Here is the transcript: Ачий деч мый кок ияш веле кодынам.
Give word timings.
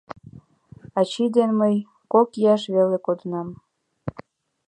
Ачий 0.99 1.29
деч 1.35 1.49
мый 1.59 1.75
кок 2.13 2.29
ияш 2.41 2.63
веле 2.73 2.97
кодынам. 3.05 3.47